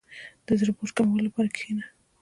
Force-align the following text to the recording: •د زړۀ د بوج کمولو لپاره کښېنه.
•د 0.47 0.49
زړۀ 0.59 0.71
د 0.73 0.75
بوج 0.77 0.89
کمولو 0.95 1.25
لپاره 1.27 1.49
کښېنه. 1.55 1.85